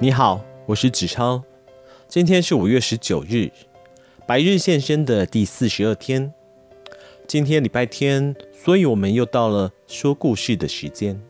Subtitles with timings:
[0.00, 1.42] 你好，我是子超。
[2.06, 3.50] 今天是五月十九日，
[4.28, 6.32] 白日现身的第四十二天。
[7.26, 11.20] 今天礼拜天，所以我们又到了说故事的时间。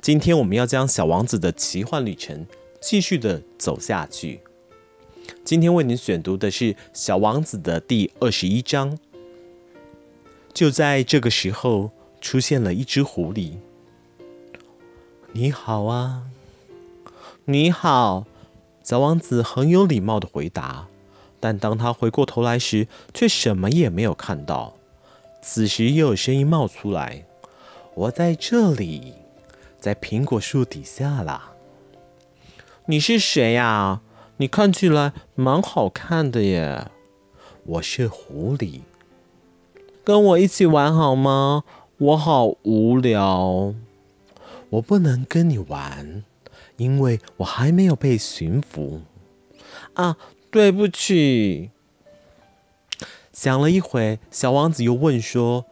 [0.00, 2.44] 今天我们要将小王子的奇幻旅程
[2.80, 4.40] 继续的走下去。
[5.44, 8.98] 今天为您选读的是小王子的第二十一章。
[10.52, 13.52] 就在这个时候，出现了一只狐狸。
[15.30, 16.24] 你好啊。
[17.50, 18.26] 你好，
[18.82, 20.86] 小王子很有礼貌的回答，
[21.40, 24.74] 但当他回过头来时，却什么也没有看到。
[25.40, 27.24] 此时又有声音冒出来
[27.96, 29.14] ：“我在这里，
[29.80, 31.54] 在苹果树底下啦。”
[32.84, 34.02] 你是谁呀？
[34.36, 36.88] 你看起来蛮好看的耶。
[37.64, 38.80] 我是狐狸，
[40.04, 41.64] 跟我一起玩好吗？
[41.96, 43.72] 我好无聊，
[44.68, 46.24] 我不能跟你玩。
[46.78, 49.02] 因为我还没有被驯服
[49.92, 50.16] 啊，
[50.50, 51.70] 对不起。
[53.32, 55.66] 想了一会，小王子又问说：“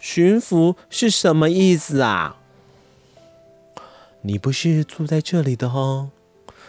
[0.00, 2.38] 驯服是什么意思啊？”
[4.22, 6.10] 你不是住在这里的哦，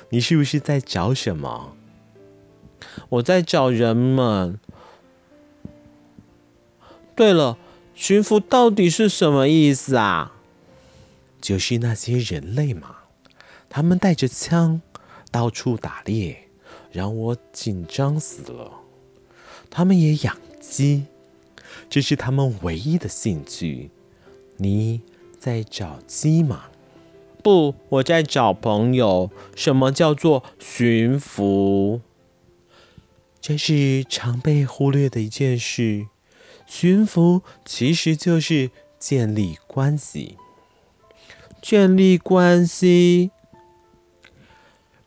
[0.09, 1.76] 你是不是在找什么？
[3.09, 4.59] 我在找人们。
[7.16, 7.58] 对了，
[7.94, 10.34] 驯服到底是什么意思啊？
[11.42, 13.00] 就是那些人类嘛。
[13.73, 14.81] 他们带着枪
[15.31, 16.50] 到处打猎，
[16.91, 18.69] 让我紧张死了。
[19.69, 21.05] 他们也养鸡，
[21.89, 23.89] 这是他们唯一的兴趣。
[24.58, 24.99] 你
[25.39, 26.66] 在找鸡吗？
[27.42, 29.31] 不，我在找朋友。
[29.55, 32.02] 什么叫做驯服？
[33.39, 36.08] 这是常被忽略的一件事。
[36.67, 40.36] 驯服其实就是建立关系。
[41.61, 43.31] 建立关系。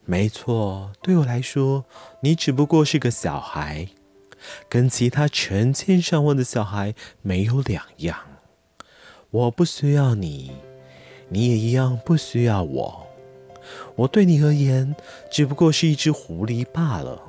[0.06, 1.86] 没错，对我来说，
[2.20, 3.88] 你只不过是个小孩，
[4.68, 8.18] 跟其他成千上万的小孩没有两样。
[9.30, 10.52] 我不需要你，
[11.30, 13.06] 你也一样不需要我。
[13.96, 14.94] 我对你而言，
[15.30, 17.22] 只不过是一只狐狸罢了，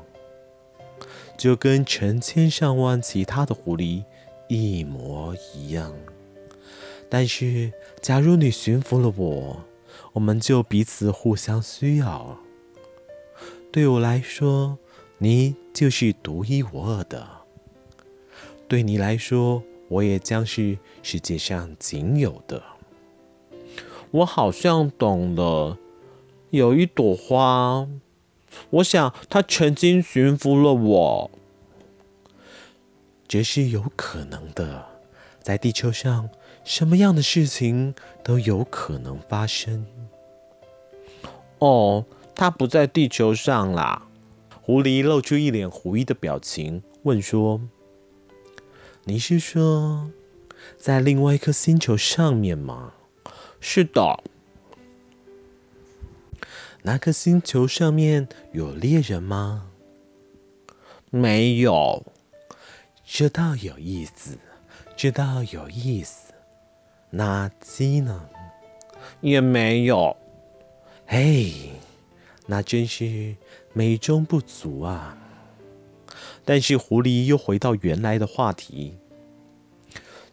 [1.37, 4.03] 就跟成千上万其他的狐狸
[4.49, 5.93] 一模一样。
[7.09, 7.71] 但是，
[8.01, 9.61] 假如你驯服了我，
[10.11, 12.37] 我们就彼此互相需要。
[13.75, 14.77] 对我来说，
[15.17, 17.27] 你就是独一无二的。
[18.69, 22.63] 对你来说，我也将是世界上仅有的。
[24.11, 25.77] 我好像懂了，
[26.51, 27.85] 有一朵花，
[28.69, 31.31] 我想它曾经驯服了我。
[33.27, 34.85] 这是有可能的，
[35.41, 36.29] 在地球上，
[36.63, 37.93] 什么样的事情
[38.23, 39.85] 都有可能发生。
[41.59, 42.05] 哦。
[42.35, 44.07] 他不在地球上啦。
[44.61, 47.61] 狐狸露出一脸狐疑的表情，问说
[49.05, 50.09] ：“你是说
[50.75, 52.93] 在另外一颗星球上面吗
[53.61, 54.23] ？”“是的。
[56.81, 59.69] ”“那颗星球上面有猎人吗
[61.11, 62.03] ？”“没有。
[63.05, 64.39] ”“这倒有意思，
[64.97, 66.33] 这倒有意思。
[67.11, 68.27] ”“那鸡呢
[69.21, 70.17] ？”“也没有。
[71.05, 71.69] ”“嘿。”
[72.47, 73.35] 那真是
[73.73, 75.17] 美中不足啊！
[76.43, 78.97] 但是狐狸又回到原来的话题。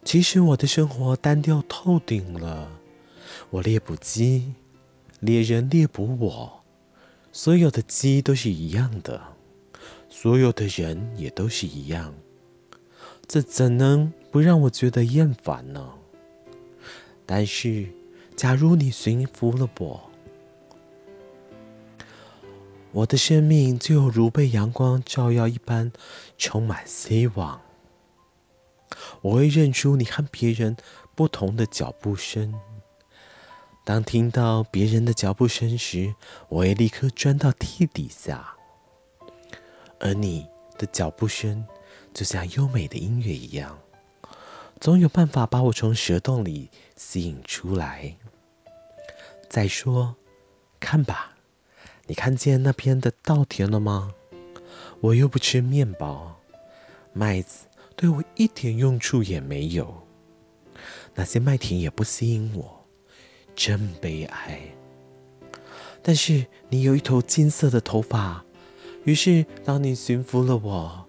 [0.03, 2.79] 其实我的生活单调透顶了。
[3.49, 4.53] 我猎捕鸡，
[5.19, 6.63] 猎人猎捕我。
[7.31, 9.19] 所有的鸡都是一样的，
[10.07, 12.13] 所有的人也都是一样。
[13.27, 15.93] 这怎能不让我觉得厌烦呢？
[17.25, 17.87] 但是，
[18.35, 20.11] 假如你驯服了我。
[22.93, 25.91] 我的生命就如被阳光照耀一般，
[26.37, 27.59] 充满希望。
[29.21, 30.77] 我会认出你和别人
[31.15, 32.53] 不同的脚步声。
[33.83, 36.13] 当听到别人的脚步声时，
[36.49, 38.53] 我会立刻钻到地底下。
[39.99, 40.47] 而你
[40.77, 41.65] 的脚步声
[42.13, 43.79] 就像优美的音乐一样，
[44.79, 48.15] 总有办法把我从蛇洞里吸引出来。
[49.49, 50.15] 再说，
[50.79, 51.32] 看吧。
[52.07, 54.11] 你看见那边的稻田了吗？
[54.99, 56.37] 我又不吃面包，
[57.13, 57.65] 麦子
[57.95, 60.05] 对我一点用处也没有。
[61.15, 62.85] 那些麦田也不吸引我，
[63.55, 64.59] 真悲哀。
[66.01, 68.43] 但是你有一头金色的头发，
[69.05, 71.07] 于是当你驯服了我，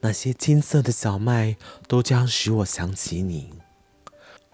[0.00, 1.56] 那些金色的小麦
[1.88, 3.50] 都将使我想起你，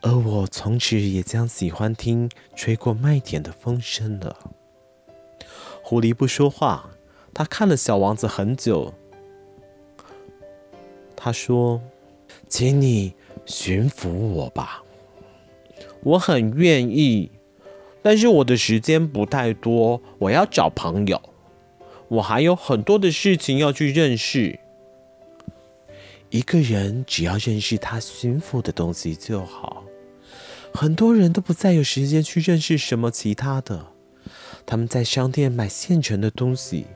[0.00, 4.52] 而我从此也将喜欢听吹过麦田的风声了。
[5.90, 6.90] 狐狸不说话，
[7.34, 8.94] 他看了小王子很久。
[11.16, 11.82] 他说
[12.48, 13.12] ：“请你
[13.44, 14.84] 驯服我吧，
[16.04, 17.32] 我很愿意，
[18.02, 21.20] 但是我的时间不太多，我要找朋友，
[22.06, 24.60] 我还有很多的事情要去认识。
[26.28, 29.82] 一个人只要认识他驯服的东西就好。
[30.72, 33.86] 很多人都不再有时间去认识什么其他的，
[34.66, 36.86] 他们在商店买现成的东西，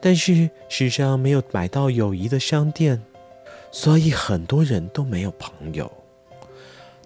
[0.00, 3.02] 但是世上没有买到友谊的商店。”
[3.72, 5.88] 所以很多人都没有朋友。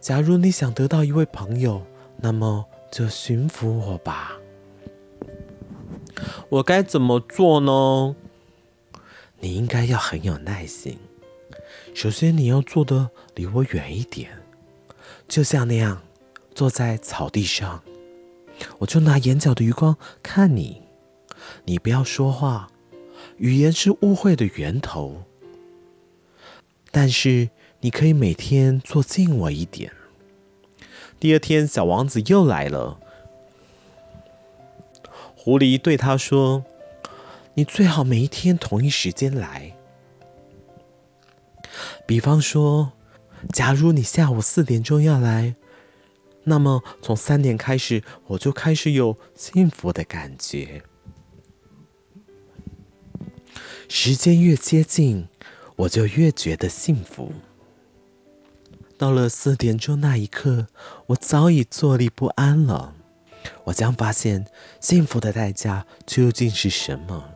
[0.00, 1.82] 假如你想得到一位朋友，
[2.16, 4.32] 那么就驯服我吧。
[6.48, 8.16] 我该怎么做呢？
[9.40, 10.96] 你应该要很有耐心。
[11.94, 14.30] 首先，你要坐的离我远一点，
[15.28, 16.00] 就像那样，
[16.54, 17.82] 坐在草地上，
[18.78, 20.82] 我就拿眼角的余光看你。
[21.64, 22.68] 你不要说话，
[23.36, 25.22] 语言是误会的源头。
[26.90, 29.92] 但是你可以每天坐近我一点。
[31.18, 32.98] 第二天，小王子又来了。
[35.34, 36.64] 狐狸对他说
[37.54, 39.76] ：“你最好每一天同一时间来。
[42.06, 42.92] 比方说，
[43.52, 45.54] 假如你下午四点钟要来，
[46.44, 50.82] 那么从三点开始，我就开始有幸福的感觉。
[53.88, 55.28] 时间越接近。”
[55.76, 57.32] 我就越觉得幸福。
[58.96, 60.68] 到了四点钟那一刻，
[61.06, 62.94] 我早已坐立不安了。
[63.64, 64.46] 我将发现
[64.80, 67.30] 幸福的代价究竟是什么。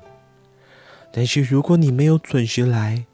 [1.12, 3.06] 但是如果你没有准时来，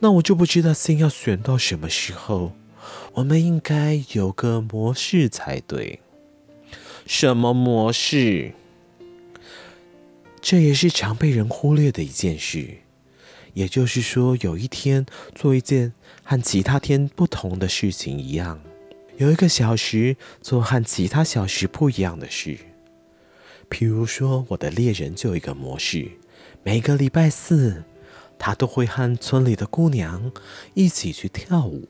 [0.00, 2.50] 那我就不知道先要选到什么时候。
[3.16, 6.00] 我们应该有个模式才对。
[7.06, 8.52] 什么模式？
[10.42, 12.78] 这也是常被人忽略的一件事。
[13.54, 18.60] 也就是说，有一天做一件和其他天不同的事情一样，
[19.16, 22.58] 有一个小时做和其他小时不一样的事。
[23.70, 26.10] 譬如说，我的猎人就有一个模式，
[26.62, 27.84] 每个礼拜四，
[28.38, 30.30] 他都会和村里的姑娘
[30.74, 31.88] 一起去跳舞。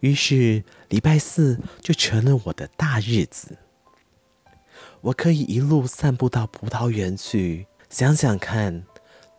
[0.00, 3.58] 于是，礼拜四就成了我的大日子。
[5.02, 8.84] 我可以一路散步到葡萄园去，想想看。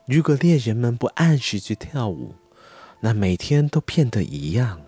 [0.08, 2.36] 如果猎人们不按时去跳舞，
[3.02, 4.82] 那每天都变得一样，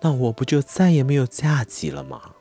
[0.00, 2.34] 那我不就再也没有假期了吗？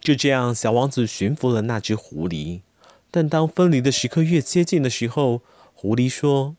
[0.00, 2.62] 就这样，小王子驯服了那只狐狸。
[3.10, 5.42] 但当分离的时刻越接近的时候，
[5.74, 6.56] 狐狸说：“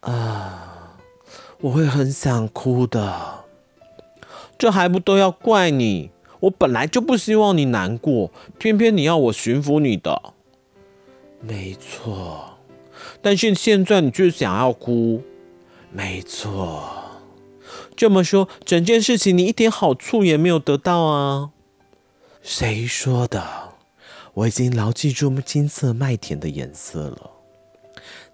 [0.00, 0.73] 啊，
[1.64, 3.44] 我会很想哭的。
[4.58, 6.10] 这还不都要怪你？
[6.40, 10.34] 我本来就不希望你难过，偏偏你要我驯服你的。”
[11.40, 12.58] 没错，
[13.22, 15.22] 但是现在你却想要哭。
[15.90, 16.86] 没错，
[17.96, 21.50] 这么说，整件事情你一点好处也没有得到啊？
[22.42, 23.42] 谁说的？
[24.34, 27.30] 我已经牢记住金色麦田的颜色了。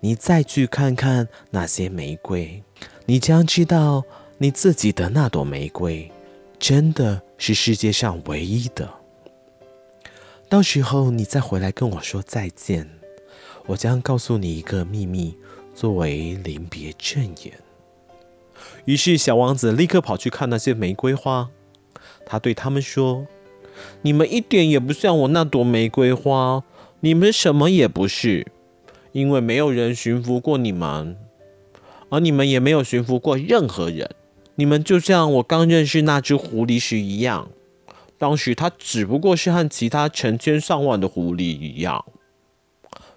[0.01, 2.65] 你再去看看那些玫瑰，
[3.07, 4.05] 你将知道
[4.39, 6.11] 你自己的那朵玫瑰
[6.59, 8.89] 真的是世界上唯一的。
[10.49, 12.89] 到时候你再回来跟我说再见。
[13.67, 15.37] 我将告诉你一个秘密，
[15.75, 17.53] 作为临别赠言。
[18.85, 21.51] 于是，小王子立刻跑去看那些玫瑰花。
[22.27, 23.27] 他对他们说
[24.03, 26.65] ：“你们一点也不像我那朵玫瑰花，
[27.01, 28.47] 你们什么也不是，
[29.13, 31.17] 因为没有人驯服过你们，
[32.11, 34.11] 而你们也没有驯服过任何人。
[34.57, 37.51] 你们就像我刚认识那只狐狸时一样，
[38.19, 42.05] 当时它只不过是和其他成千上万的狐狸一样。”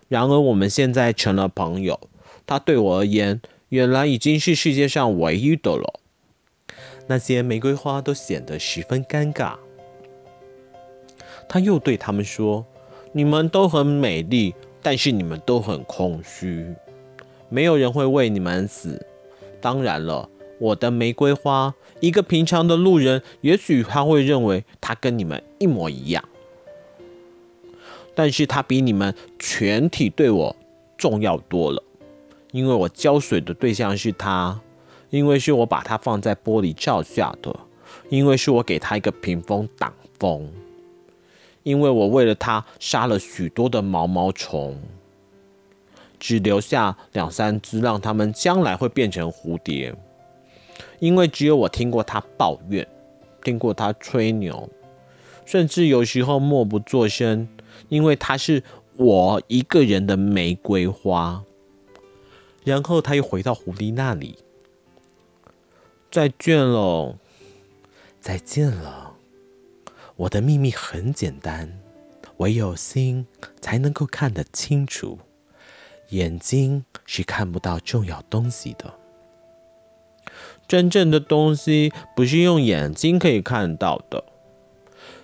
[0.08, 2.00] 然而，我们现在成了朋友。
[2.46, 6.00] 他对我而言，原来已经是世界上唯一的了。
[7.08, 9.56] 那些玫瑰花都显得十分尴尬。
[11.50, 12.66] 他又对他们说
[13.14, 16.74] ：“你们都很美丽，但是你们都很空虚。
[17.50, 19.06] 没有人会为你们死。
[19.62, 26.24] 当然了，我的玫瑰花，一个平常的路人，也许他会认为他跟你们一模一样。”
[28.16, 30.56] 但是它比你们全体对我
[31.00, 31.82] 重要多了，
[32.52, 34.62] 因为我浇水的对象是它，
[35.10, 37.56] 因为是我把它放在玻璃罩下的，
[38.10, 40.48] 因为是我给它一个屏风挡风，
[41.64, 44.80] 因为我为了它杀了许多的毛毛虫，
[46.24, 49.94] 只留下两三只，让它们将来会变成蝴蝶，
[51.00, 52.88] 因为只有我听过它抱怨，
[53.44, 54.70] 听过它吹牛，
[55.44, 57.46] 甚至有时候默不作声。
[57.90, 58.64] 因为它是
[58.96, 61.44] 我一个人的玫瑰花。
[62.64, 64.38] 然后他又回到狐狸那里。
[66.10, 67.18] 再见喽，
[68.22, 69.18] 再见了。
[70.16, 71.78] 我的秘密很简单，
[72.38, 73.28] 唯有心
[73.60, 75.20] 才能够看得清楚，
[76.14, 78.94] 眼睛是看不到重要东西的。
[80.68, 84.24] 真正的东西不是用眼睛可以看到的。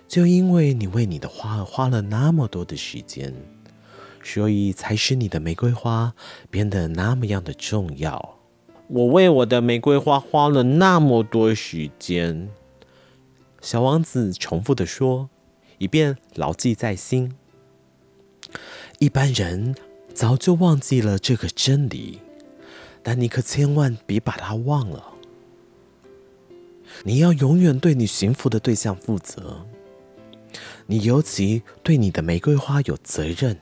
[0.07, 3.33] 就因为你为你的花花了那么多的时间，
[4.23, 6.15] 所以才使你的玫瑰花
[6.49, 8.37] 变得那么样的重要。
[8.87, 12.49] 我为我的玫瑰花花了那么多时间，
[13.61, 15.29] 小王子重复的说，
[15.77, 17.35] 以便牢记在心。
[18.97, 19.75] 一般人
[20.19, 22.19] 早就忘记了这个真理，
[23.01, 25.13] 但你可千万别把它忘了。
[27.03, 29.65] 你要永远对你驯服的对象负责。
[30.87, 33.61] 你尤其对你的玫瑰花有责任。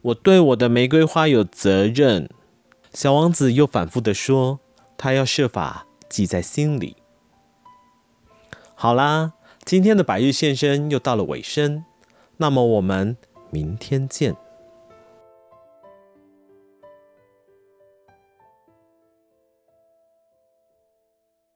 [0.00, 2.30] 我对我的玫瑰花有责任。
[2.94, 4.60] 小王子又反复地说
[4.96, 6.96] ：“他要设法记在心里。”
[8.74, 9.34] 好啦，
[9.66, 11.84] 今天的百日献身又到了尾声，
[12.38, 13.18] 那么我们
[13.50, 14.34] 明天见。